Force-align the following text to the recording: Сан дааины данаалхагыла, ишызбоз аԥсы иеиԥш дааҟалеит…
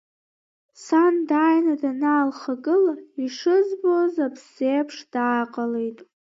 Сан 0.83 1.15
дааины 1.27 1.75
данаалхагыла, 1.81 2.93
ишызбоз 3.25 4.13
аԥсы 4.25 4.63
иеиԥш 4.65 4.97
дааҟалеит… 5.13 5.99